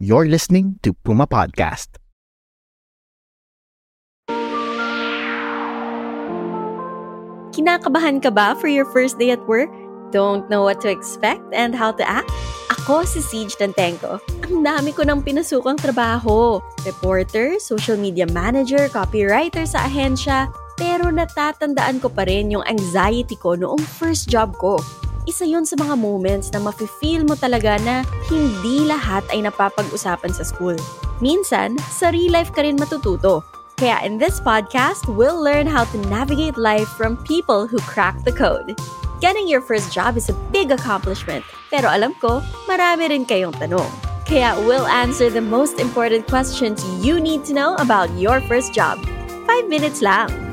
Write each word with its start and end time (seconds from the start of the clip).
You're 0.00 0.32
listening 0.32 0.80
to 0.80 0.96
Puma 0.96 1.28
Podcast. 1.28 2.00
Kinakabahan 7.52 8.24
ka 8.24 8.32
ba 8.32 8.56
for 8.56 8.72
your 8.72 8.88
first 8.96 9.20
day 9.20 9.28
at 9.28 9.44
work? 9.44 9.68
Don't 10.08 10.48
know 10.48 10.64
what 10.64 10.80
to 10.80 10.88
expect 10.88 11.44
and 11.52 11.76
how 11.76 11.92
to 11.92 12.00
act? 12.00 12.32
Ako 12.80 13.04
si 13.04 13.20
Siege 13.20 13.52
Tantenko. 13.60 14.24
Ang 14.48 14.64
dami 14.64 14.96
ko 14.96 15.04
nang 15.04 15.20
pinasukang 15.20 15.76
trabaho. 15.76 16.64
Reporter, 16.88 17.60
social 17.60 18.00
media 18.00 18.24
manager, 18.24 18.88
copywriter 18.88 19.68
sa 19.68 19.84
ahensya. 19.84 20.48
Pero 20.80 21.12
natatandaan 21.12 22.00
ko 22.00 22.08
pa 22.08 22.24
rin 22.24 22.48
yung 22.48 22.64
anxiety 22.64 23.36
ko 23.36 23.52
noong 23.52 23.84
first 23.84 24.32
job 24.32 24.56
ko. 24.56 24.80
Isa 25.28 25.44
yon 25.44 25.68
sa 25.68 25.76
mga 25.76 26.00
moments 26.00 26.48
na 26.52 26.64
mafe-feel 26.64 27.28
mo 27.28 27.36
talaga 27.36 27.76
na 27.84 28.00
hindi 28.32 28.88
lahat 28.88 29.20
ay 29.28 29.44
napapag-usapan 29.44 30.32
sa 30.32 30.44
school. 30.44 30.76
Minsan, 31.20 31.76
sa 31.92 32.08
real 32.08 32.32
life 32.32 32.48
ka 32.56 32.64
rin 32.64 32.80
matututo. 32.80 33.44
Kaya 33.76 34.00
in 34.04 34.16
this 34.16 34.40
podcast, 34.40 35.04
we'll 35.08 35.36
learn 35.36 35.68
how 35.68 35.84
to 35.88 35.98
navigate 36.08 36.56
life 36.56 36.88
from 36.96 37.20
people 37.28 37.68
who 37.68 37.80
crack 37.84 38.16
the 38.24 38.32
code. 38.32 38.76
Getting 39.20 39.44
your 39.44 39.60
first 39.60 39.92
job 39.92 40.16
is 40.16 40.32
a 40.32 40.36
big 40.48 40.72
accomplishment, 40.72 41.44
pero 41.68 41.92
alam 41.92 42.16
ko, 42.16 42.40
marami 42.64 43.12
rin 43.12 43.28
kayong 43.28 43.56
tanong. 43.60 43.88
Kaya 44.24 44.56
we'll 44.64 44.88
answer 44.88 45.28
the 45.28 45.44
most 45.44 45.76
important 45.76 46.24
questions 46.24 46.80
you 47.04 47.20
need 47.20 47.44
to 47.44 47.52
know 47.52 47.76
about 47.76 48.08
your 48.16 48.40
first 48.48 48.72
job. 48.72 48.96
Five 49.44 49.68
minutes 49.68 50.00
lang. 50.00 50.49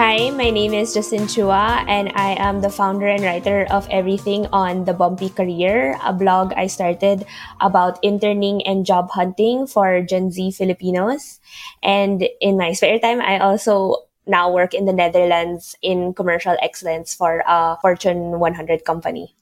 Hi, 0.00 0.30
my 0.30 0.48
name 0.48 0.72
is 0.72 0.94
Justine 0.94 1.28
Chua, 1.28 1.84
and 1.84 2.08
I 2.16 2.32
am 2.40 2.62
the 2.62 2.72
founder 2.72 3.06
and 3.06 3.20
writer 3.20 3.66
of 3.68 3.86
Everything 3.90 4.46
on 4.46 4.86
the 4.86 4.94
Bumpy 4.94 5.28
Career, 5.28 6.00
a 6.02 6.10
blog 6.10 6.54
I 6.56 6.68
started 6.68 7.26
about 7.60 8.00
interning 8.02 8.66
and 8.66 8.86
job 8.86 9.10
hunting 9.10 9.66
for 9.66 10.00
Gen 10.00 10.32
Z 10.32 10.52
Filipinos. 10.52 11.38
And 11.82 12.24
in 12.40 12.56
my 12.56 12.72
spare 12.72 12.98
time, 12.98 13.20
I 13.20 13.40
also 13.40 14.08
now 14.26 14.50
work 14.50 14.72
in 14.72 14.86
the 14.86 14.96
Netherlands 14.96 15.76
in 15.82 16.14
commercial 16.14 16.56
excellence 16.62 17.14
for 17.14 17.44
a 17.46 17.76
Fortune 17.82 18.40
100 18.40 18.86
company. 18.86 19.36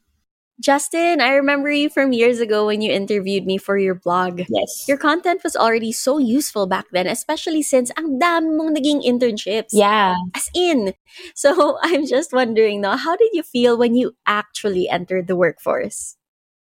Justine, 0.60 1.20
I 1.20 1.34
remember 1.34 1.70
you 1.70 1.88
from 1.88 2.12
years 2.12 2.40
ago 2.40 2.66
when 2.66 2.82
you 2.82 2.90
interviewed 2.90 3.46
me 3.46 3.58
for 3.58 3.78
your 3.78 3.94
blog. 3.94 4.42
Yes. 4.48 4.86
Your 4.88 4.98
content 4.98 5.44
was 5.44 5.54
already 5.54 5.92
so 5.92 6.18
useful 6.18 6.66
back 6.66 6.86
then, 6.90 7.06
especially 7.06 7.62
since 7.62 7.92
ang 7.96 8.18
dami 8.18 8.58
mong 8.58 8.74
naging 8.74 9.06
internships. 9.06 9.70
Yeah. 9.72 10.14
As 10.34 10.50
in. 10.54 10.94
So 11.34 11.78
I'm 11.82 12.06
just 12.06 12.32
wondering 12.32 12.82
now, 12.82 12.96
how 12.96 13.16
did 13.16 13.30
you 13.32 13.42
feel 13.42 13.78
when 13.78 13.94
you 13.94 14.14
actually 14.26 14.88
entered 14.88 15.26
the 15.26 15.36
workforce? 15.36 16.16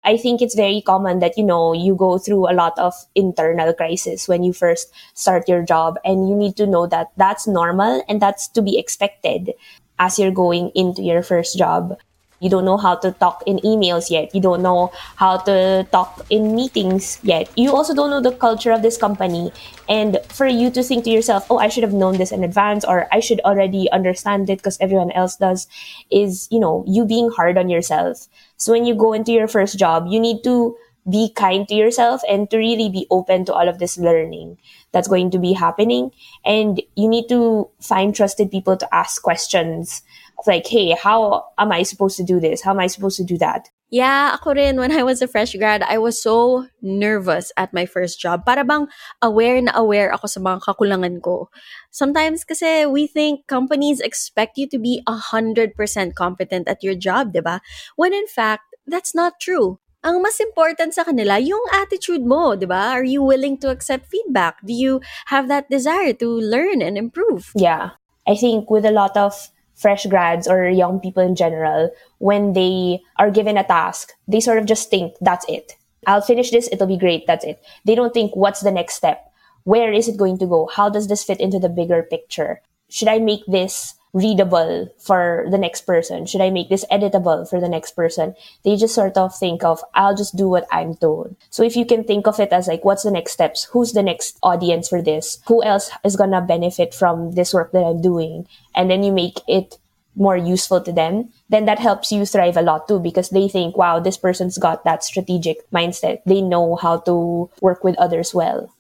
I 0.03 0.16
think 0.16 0.41
it's 0.41 0.55
very 0.55 0.81
common 0.85 1.19
that, 1.19 1.38
you 1.38 1.44
know, 1.44 1.73
you 1.73 1.95
go 1.95 2.17
through 2.17 2.49
a 2.49 2.55
lot 2.55 2.77
of 2.77 2.94
internal 3.16 3.73
crisis 3.73 4.28
when 4.28 4.44
you 4.44 4.53
first 4.53 4.94
start 5.16 5.50
your 5.50 5.63
job 5.63 6.00
and 6.06 6.29
you 6.29 6.35
need 6.35 6.56
to 6.57 6.67
know 6.67 6.88
that 6.88 7.12
that's 7.17 7.47
normal 7.47 8.03
and 8.07 8.22
that's 8.22 8.47
to 8.50 8.62
be 8.62 8.78
expected 8.78 9.51
as 10.00 10.19
you're 10.19 10.31
going 10.31 10.72
into 10.75 11.01
your 11.01 11.23
first 11.23 11.57
job. 11.57 11.97
You 12.40 12.50
don't 12.50 12.66
know 12.66 12.78
how 12.78 12.96
to 12.96 13.12
talk 13.12 13.44
in 13.46 13.58
emails 13.59 14.09
yet. 14.09 14.34
You 14.34 14.42
don't 14.42 14.62
know 14.62 14.92
how 15.16 15.38
to 15.38 15.88
talk 15.92 16.25
in 16.30 16.56
meetings 16.56 17.20
yet. 17.24 17.50
You 17.56 17.74
also 17.74 17.96
don't 17.96 18.09
know 18.09 18.22
the 18.22 18.36
culture 18.36 18.72
of 18.72 18.81
this 18.81 18.98
company. 18.98 19.52
And 19.90 20.20
for 20.30 20.46
you 20.46 20.70
to 20.72 20.84
think 20.84 21.03
to 21.06 21.09
yourself, 21.09 21.48
oh, 21.50 21.58
I 21.58 21.70
should 21.70 21.84
have 21.84 21.94
known 21.94 22.18
this 22.18 22.31
in 22.31 22.44
advance 22.44 22.86
or 22.86 23.08
I 23.12 23.20
should 23.20 23.40
already 23.42 23.90
understand 23.92 24.50
it 24.50 24.59
because 24.59 24.78
everyone 24.80 25.12
else 25.12 25.38
does 25.38 25.68
is, 26.12 26.48
you 26.52 26.59
know, 26.59 26.84
you 26.88 27.06
being 27.06 27.31
hard 27.31 27.58
on 27.58 27.70
yourself. 27.70 28.28
So 28.58 28.72
when 28.72 28.86
you 28.86 28.96
go 28.96 29.14
into 29.14 29.31
your 29.31 29.48
first 29.48 29.78
job, 29.78 30.08
you 30.09 30.19
need 30.19 30.44
to 30.44 30.75
be 31.09 31.31
kind 31.35 31.68
to 31.68 31.75
yourself 31.75 32.22
and 32.29 32.50
to 32.51 32.57
really 32.57 32.90
be 32.90 33.07
open 33.09 33.45
to 33.45 33.53
all 33.53 33.68
of 33.68 33.79
this 33.79 33.97
learning 33.97 34.57
that's 34.91 35.07
going 35.07 35.31
to 35.31 35.40
be 35.40 35.53
happening. 35.53 36.12
And 36.45 36.81
you 36.95 37.07
need 37.07 37.29
to 37.29 37.69
find 37.81 38.13
trusted 38.13 38.51
people 38.51 38.78
to 38.78 38.95
ask 38.95 39.22
questions 39.22 40.01
like, 40.45 40.68
hey, 40.68 40.91
how 40.91 41.45
am 41.57 41.72
I 41.72 41.84
supposed 41.84 42.18
to 42.18 42.23
do 42.23 42.40
this? 42.40 42.62
How 42.62 42.72
am 42.72 42.79
I 42.79 42.88
supposed 42.88 43.18
to 43.18 43.23
do 43.23 43.38
that? 43.40 43.69
Yeah, 43.90 44.35
ako 44.35 44.51
rin, 44.59 44.75
when 44.75 44.91
I 44.91 45.03
was 45.03 45.22
a 45.22 45.31
fresh 45.31 45.56
grad, 45.56 45.81
I 45.81 45.97
was 45.97 46.22
so 46.22 46.68
nervous 46.81 47.53
at 47.56 47.72
my 47.72 47.85
first 47.85 48.19
job. 48.19 48.44
Para 48.44 48.68
bang 48.68 48.91
aware 49.24 49.63
na 49.63 49.72
aware 49.79 50.12
ako 50.12 50.28
sa 50.28 50.44
mga 50.44 50.59
kakulangan 50.68 51.24
ko. 51.24 51.47
Sometimes 51.88 52.44
kasi 52.44 52.84
we 52.84 53.07
think 53.07 53.47
companies 53.47 54.03
expect 54.03 54.59
you 54.59 54.68
to 54.68 54.78
be 54.78 55.00
100% 55.07 55.72
competent 56.19 56.68
at 56.68 56.84
your 56.84 57.00
job, 57.00 57.31
di 57.31 57.39
ba? 57.39 57.63
When 57.95 58.12
in 58.12 58.28
fact, 58.28 58.75
that's 58.84 59.16
not 59.16 59.39
true. 59.39 59.79
Ang 60.07 60.23
mas 60.23 60.40
important 60.40 60.95
sa 60.95 61.03
kanila, 61.03 61.35
yung 61.35 61.59
attitude 61.75 62.23
mo, 62.23 62.56
di 62.56 62.63
ba? 62.63 62.95
Are 62.95 63.03
you 63.03 63.19
willing 63.19 63.59
to 63.59 63.68
accept 63.68 64.07
feedback? 64.07 64.56
Do 64.63 64.72
you 64.72 65.03
have 65.28 65.51
that 65.51 65.68
desire 65.68 66.16
to 66.23 66.28
learn 66.31 66.79
and 66.79 66.95
improve? 66.95 67.51
Yeah. 67.59 68.00
I 68.23 68.40
think 68.40 68.72
with 68.72 68.88
a 68.88 68.95
lot 68.95 69.19
of 69.19 69.35
fresh 69.75 70.07
grads 70.07 70.47
or 70.47 70.63
young 70.72 71.03
people 71.03 71.19
in 71.19 71.35
general, 71.35 71.91
when 72.23 72.56
they 72.56 73.03
are 73.19 73.28
given 73.28 73.59
a 73.59 73.68
task, 73.68 74.16
they 74.31 74.40
sort 74.40 74.63
of 74.63 74.63
just 74.63 74.88
think, 74.88 75.12
that's 75.19 75.44
it. 75.51 75.75
I'll 76.07 76.24
finish 76.24 76.56
this, 76.56 76.72
it'll 76.72 76.88
be 76.88 76.95
great, 76.95 77.28
that's 77.28 77.44
it. 77.44 77.59
They 77.84 77.94
don't 77.94 78.16
think, 78.16 78.31
what's 78.31 78.63
the 78.63 78.72
next 78.72 78.95
step? 78.95 79.28
Where 79.68 79.91
is 79.91 80.07
it 80.07 80.16
going 80.16 80.39
to 80.39 80.47
go? 80.47 80.72
How 80.72 80.88
does 80.88 81.12
this 81.12 81.28
fit 81.28 81.44
into 81.44 81.59
the 81.59 81.68
bigger 81.68 82.00
picture? 82.00 82.63
Should 82.88 83.12
I 83.12 83.19
make 83.19 83.44
this 83.44 84.00
readable 84.17 84.89
for 84.97 85.45
the 85.50 85.57
next 85.57 85.85
person? 85.85 86.25
Should 86.25 86.41
I 86.41 86.50
make 86.50 86.69
this 86.69 86.85
editable 86.91 87.47
for 87.47 87.61
the 87.61 87.69
next 87.69 87.91
person? 87.91 88.35
They 88.63 88.75
just 88.75 88.95
sort 88.95 89.17
of 89.17 89.38
think 89.38 89.63
of, 89.63 89.83
I'll 89.94 90.16
just 90.16 90.35
do 90.35 90.50
what 90.50 90.67
I'm 90.72 90.95
told. 90.95 91.35
So 91.50 91.63
if 91.63 91.75
you 91.75 91.85
can 91.85 92.03
think 92.03 92.27
of 92.27 92.39
it 92.39 92.51
as 92.51 92.67
like, 92.67 92.83
what's 92.83 93.03
the 93.03 93.11
next 93.11 93.33
steps? 93.33 93.66
Who's 93.72 93.94
the 93.94 94.03
next 94.03 94.38
audience 94.41 94.89
for 94.89 95.01
this? 95.01 95.39
Who 95.47 95.63
else 95.63 95.91
is 96.03 96.16
going 96.16 96.31
to 96.31 96.41
benefit 96.41 96.94
from 96.94 97.33
this 97.33 97.53
work 97.53 97.72
that 97.72 97.85
I'm 97.85 98.01
doing? 98.01 98.47
And 98.75 98.89
then 98.89 99.03
you 99.03 99.13
make 99.13 99.39
it 99.47 99.77
more 100.17 100.35
useful 100.35 100.81
to 100.81 100.91
them, 100.91 101.29
then 101.47 101.66
that 101.66 101.77
helps 101.77 102.11
you 102.11 102.25
thrive 102.25 102.57
a 102.57 102.61
lot 102.61 102.88
too 102.88 103.00
because 103.00 103.29
they 103.29 103.47
think, 103.47 103.77
wow, 103.77 104.00
this 104.00 104.17
person's 104.17 104.57
got 104.57 104.83
that 104.83 105.03
strategic 105.03 105.69
mindset. 105.69 106.22
They 106.25 106.41
know 106.41 106.75
how 106.75 106.97
to 107.01 107.50
work 107.61 107.83
with 107.83 107.95
others 108.00 108.33
well. 108.33 108.73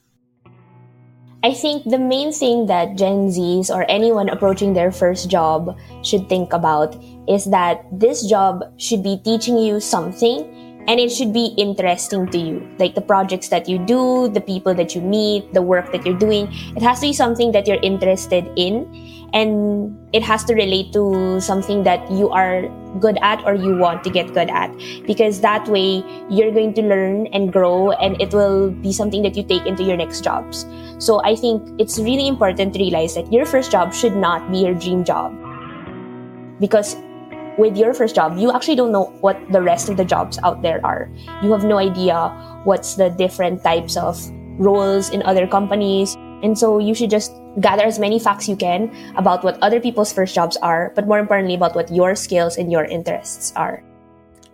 I 1.43 1.53
think 1.53 1.83
the 1.85 1.99
main 1.99 2.33
thing 2.33 2.65
that 2.65 2.97
Gen 2.97 3.29
Zs 3.29 3.69
or 3.69 3.85
anyone 3.89 4.29
approaching 4.29 4.73
their 4.73 4.91
first 4.91 5.29
job 5.29 5.77
should 6.01 6.27
think 6.27 6.51
about 6.51 6.97
is 7.27 7.45
that 7.45 7.85
this 7.91 8.25
job 8.25 8.65
should 8.77 9.03
be 9.03 9.21
teaching 9.23 9.57
you 9.57 9.79
something 9.79 10.66
and 10.87 10.99
it 10.99 11.11
should 11.11 11.33
be 11.33 11.53
interesting 11.57 12.27
to 12.27 12.37
you. 12.37 12.67
Like 12.79 12.95
the 12.95 13.01
projects 13.01 13.49
that 13.49 13.67
you 13.67 13.77
do, 13.77 14.29
the 14.29 14.41
people 14.41 14.73
that 14.73 14.95
you 14.95 15.01
meet, 15.01 15.53
the 15.53 15.61
work 15.61 15.91
that 15.91 16.05
you're 16.05 16.17
doing. 16.17 16.47
It 16.75 16.81
has 16.81 17.01
to 17.01 17.07
be 17.07 17.13
something 17.13 17.51
that 17.51 17.67
you're 17.67 17.81
interested 17.83 18.49
in 18.55 18.87
and 19.33 19.97
it 20.13 20.23
has 20.23 20.45
to 20.45 20.53
relate 20.53 20.93
to 20.93 21.41
something 21.41 21.83
that 21.83 22.09
you 22.09 22.29
are 22.29 22.69
good 22.99 23.17
at 23.21 23.43
or 23.45 23.53
you 23.53 23.75
want 23.75 24.03
to 24.05 24.09
get 24.09 24.33
good 24.33 24.49
at 24.49 24.71
because 25.05 25.41
that 25.41 25.67
way 25.67 26.01
you're 26.29 26.51
going 26.51 26.73
to 26.73 26.81
learn 26.81 27.27
and 27.27 27.51
grow 27.51 27.91
and 27.91 28.19
it 28.21 28.33
will 28.33 28.71
be 28.71 28.93
something 28.93 29.21
that 29.23 29.35
you 29.35 29.43
take 29.43 29.65
into 29.65 29.83
your 29.83 29.97
next 29.97 30.23
jobs. 30.23 30.65
So 30.99 31.21
I 31.23 31.35
think 31.35 31.61
it's 31.79 31.99
really 31.99 32.27
important 32.27 32.73
to 32.73 32.79
realize 32.79 33.15
that 33.15 33.31
your 33.31 33.45
first 33.45 33.71
job 33.71 33.93
should 33.93 34.15
not 34.15 34.49
be 34.49 34.59
your 34.59 34.73
dream 34.73 35.03
job. 35.03 35.35
Because 36.59 36.95
with 37.57 37.75
your 37.75 37.93
first 37.93 38.15
job, 38.15 38.37
you 38.37 38.51
actually 38.51 38.75
don't 38.75 38.91
know 38.91 39.05
what 39.21 39.37
the 39.51 39.61
rest 39.61 39.89
of 39.89 39.97
the 39.97 40.05
jobs 40.05 40.37
out 40.43 40.61
there 40.61 40.79
are. 40.85 41.09
You 41.41 41.51
have 41.51 41.63
no 41.63 41.77
idea 41.77 42.29
what's 42.63 42.95
the 42.95 43.09
different 43.09 43.63
types 43.63 43.97
of 43.97 44.17
roles 44.59 45.09
in 45.09 45.23
other 45.23 45.47
companies. 45.47 46.15
And 46.43 46.57
so 46.57 46.77
you 46.77 46.93
should 46.93 47.09
just 47.09 47.33
gather 47.59 47.83
as 47.83 47.97
many 47.97 48.19
facts 48.19 48.47
you 48.47 48.55
can 48.55 48.93
about 49.17 49.43
what 49.43 49.57
other 49.61 49.79
people's 49.79 50.13
first 50.13 50.35
jobs 50.35 50.57
are, 50.57 50.91
but 50.95 51.07
more 51.07 51.17
importantly, 51.17 51.55
about 51.55 51.75
what 51.75 51.91
your 51.91 52.15
skills 52.15 52.57
and 52.57 52.71
your 52.71 52.85
interests 52.85 53.53
are. 53.55 53.83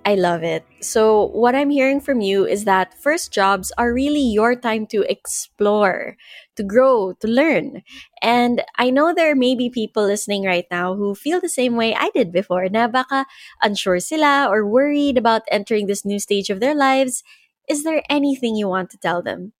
I 0.05 0.15
love 0.15 0.43
it. 0.43 0.65
So, 0.81 1.27
what 1.31 1.55
I'm 1.55 1.69
hearing 1.69 2.01
from 2.01 2.19
you 2.19 2.45
is 2.45 2.65
that 2.65 2.93
first 2.93 3.31
jobs 3.31 3.71
are 3.77 3.93
really 3.93 4.19
your 4.19 4.53
time 4.53 4.85
to 4.87 5.09
explore, 5.09 6.17
to 6.57 6.63
grow, 6.63 7.13
to 7.21 7.27
learn. 7.27 7.83
And 8.21 8.63
I 8.77 8.89
know 8.89 9.13
there 9.13 9.35
may 9.35 9.55
be 9.55 9.69
people 9.69 10.03
listening 10.03 10.43
right 10.43 10.67
now 10.69 10.95
who 10.95 11.15
feel 11.15 11.39
the 11.39 11.47
same 11.47 11.77
way 11.77 11.95
I 11.95 12.11
did 12.13 12.33
before, 12.33 12.67
na 12.67 12.87
baka 12.87 13.25
unsure 13.61 14.01
sila 14.01 14.47
or 14.51 14.67
worried 14.67 15.17
about 15.17 15.47
entering 15.49 15.87
this 15.87 16.03
new 16.03 16.19
stage 16.19 16.49
of 16.49 16.59
their 16.59 16.75
lives. 16.75 17.23
Is 17.69 17.83
there 17.85 18.03
anything 18.09 18.57
you 18.57 18.67
want 18.67 18.89
to 18.91 18.97
tell 18.97 19.21
them? 19.21 19.53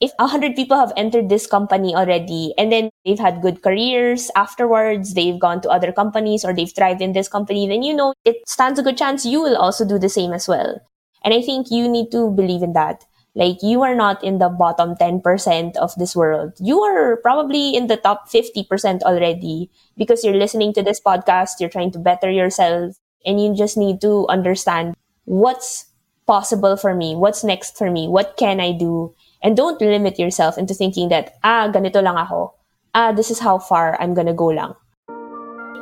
if 0.00 0.12
100 0.18 0.54
people 0.54 0.76
have 0.76 0.92
entered 0.96 1.28
this 1.28 1.46
company 1.46 1.94
already 1.94 2.52
and 2.58 2.70
then 2.70 2.90
they've 3.06 3.18
had 3.18 3.40
good 3.40 3.62
careers 3.62 4.30
afterwards, 4.34 5.14
they've 5.14 5.38
gone 5.38 5.60
to 5.62 5.70
other 5.70 5.92
companies 5.92 6.44
or 6.44 6.52
they've 6.52 6.74
thrived 6.74 7.00
in 7.00 7.12
this 7.12 7.28
company, 7.28 7.68
then 7.68 7.82
you 7.84 7.94
know 7.94 8.12
it 8.24 8.36
stands 8.46 8.78
a 8.78 8.82
good 8.82 8.98
chance 8.98 9.24
you 9.24 9.40
will 9.40 9.56
also 9.56 9.86
do 9.86 9.98
the 9.98 10.08
same 10.08 10.32
as 10.32 10.48
well. 10.48 10.82
And 11.24 11.32
I 11.32 11.40
think 11.40 11.70
you 11.70 11.88
need 11.88 12.10
to 12.10 12.30
believe 12.30 12.62
in 12.62 12.72
that. 12.72 13.04
Like 13.36 13.58
you 13.62 13.82
are 13.82 13.94
not 13.94 14.24
in 14.24 14.38
the 14.38 14.48
bottom 14.48 14.96
10% 14.96 15.76
of 15.76 15.94
this 15.96 16.16
world. 16.16 16.54
You 16.58 16.80
are 16.80 17.18
probably 17.18 17.76
in 17.76 17.86
the 17.86 17.98
top 17.98 18.28
50% 18.28 19.02
already 19.02 19.70
because 19.96 20.24
you're 20.24 20.34
listening 20.34 20.72
to 20.74 20.82
this 20.82 21.00
podcast, 21.00 21.60
you're 21.60 21.70
trying 21.70 21.92
to 21.92 21.98
better 21.98 22.30
yourself, 22.30 22.96
and 23.26 23.40
you 23.40 23.54
just 23.54 23.76
need 23.76 24.00
to 24.00 24.26
understand 24.28 24.96
what's 25.26 25.84
possible 26.26 26.76
for 26.76 26.94
me, 26.94 27.14
what's 27.14 27.44
next 27.44 27.76
for 27.76 27.90
me, 27.90 28.08
what 28.08 28.36
can 28.38 28.58
I 28.58 28.72
do, 28.72 29.14
and 29.42 29.56
don't 29.56 29.80
limit 29.80 30.18
yourself 30.18 30.56
into 30.56 30.72
thinking 30.72 31.10
that, 31.10 31.36
ah, 31.44 31.68
ganito 31.68 32.02
lang 32.02 32.16
ako. 32.16 32.55
Ah, 32.96 33.12
this 33.12 33.30
is 33.30 33.36
how 33.38 33.60
far 33.60 33.92
I'm 34.00 34.16
gonna 34.16 34.32
go 34.32 34.48
lang. 34.48 34.72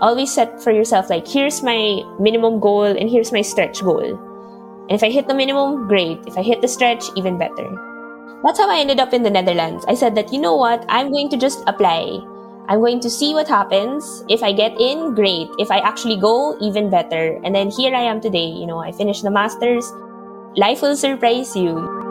Always 0.02 0.34
set 0.34 0.58
for 0.58 0.74
yourself, 0.74 1.06
like, 1.08 1.22
here's 1.22 1.62
my 1.62 2.02
minimum 2.18 2.58
goal 2.58 2.90
and 2.90 3.08
here's 3.08 3.30
my 3.30 3.40
stretch 3.40 3.86
goal. 3.86 4.02
And 4.02 4.98
if 4.98 5.04
I 5.04 5.14
hit 5.14 5.28
the 5.28 5.34
minimum, 5.38 5.86
great. 5.86 6.18
If 6.26 6.36
I 6.36 6.42
hit 6.42 6.60
the 6.60 6.66
stretch, 6.66 7.06
even 7.14 7.38
better. 7.38 7.70
That's 8.42 8.58
how 8.58 8.68
I 8.68 8.82
ended 8.82 8.98
up 8.98 9.14
in 9.14 9.22
the 9.22 9.30
Netherlands. 9.30 9.86
I 9.86 9.94
said 9.94 10.16
that, 10.16 10.32
you 10.32 10.40
know 10.40 10.56
what, 10.56 10.84
I'm 10.88 11.12
going 11.12 11.30
to 11.30 11.36
just 11.36 11.62
apply. 11.68 12.18
I'm 12.66 12.80
going 12.80 12.98
to 13.06 13.08
see 13.08 13.32
what 13.32 13.46
happens. 13.46 14.24
If 14.28 14.42
I 14.42 14.50
get 14.50 14.74
in, 14.80 15.14
great. 15.14 15.46
If 15.62 15.70
I 15.70 15.78
actually 15.78 16.18
go, 16.18 16.58
even 16.60 16.90
better. 16.90 17.38
And 17.44 17.54
then 17.54 17.70
here 17.70 17.94
I 17.94 18.02
am 18.02 18.20
today. 18.20 18.50
You 18.50 18.66
know, 18.66 18.80
I 18.80 18.90
finished 18.90 19.22
the 19.22 19.30
master's. 19.30 19.86
Life 20.56 20.82
will 20.82 20.96
surprise 20.96 21.54
you. 21.54 22.03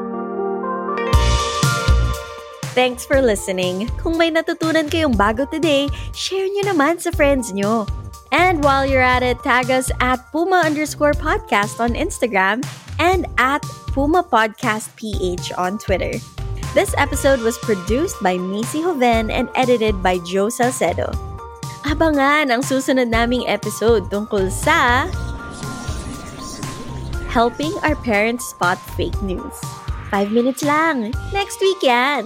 Thanks 2.73 3.05
for 3.05 3.21
listening. 3.21 3.85
Kung 4.01 4.17
may 4.17 4.33
natutunan 4.33 4.89
kayong 4.89 5.13
bago 5.13 5.45
today, 5.45 5.85
share 6.09 6.49
nyo 6.49 6.73
naman 6.73 6.97
sa 6.97 7.13
friends 7.13 7.53
nyo. 7.53 7.85
And 8.33 8.65
while 8.65 8.81
you're 8.81 9.05
at 9.05 9.21
it, 9.21 9.37
tag 9.45 9.69
us 9.69 9.93
at 10.01 10.17
Puma 10.33 10.65
underscore 10.65 11.13
podcast 11.13 11.77
on 11.77 11.93
Instagram 11.93 12.65
and 12.97 13.29
at 13.37 13.61
Puma 13.93 14.25
Podcast 14.25 14.89
PH 14.97 15.53
on 15.53 15.77
Twitter. 15.77 16.17
This 16.73 16.97
episode 16.97 17.45
was 17.45 17.61
produced 17.61 18.17
by 18.25 18.41
Missy 18.41 18.81
Hoven 18.81 19.29
and 19.29 19.53
edited 19.53 20.01
by 20.01 20.17
Joe 20.25 20.49
Salcedo. 20.49 21.13
Abangan 21.85 22.49
ang 22.49 22.65
susunod 22.65 23.13
naming 23.13 23.45
episode 23.45 24.09
tungkol 24.09 24.49
sa 24.49 25.05
helping 27.29 27.77
our 27.85 27.93
parents 28.01 28.49
spot 28.49 28.81
fake 28.97 29.21
news. 29.21 29.53
Five 30.09 30.33
minutes 30.33 30.65
lang. 30.65 31.13
Next 31.29 31.61
week 31.61 31.85
yan. 31.85 32.25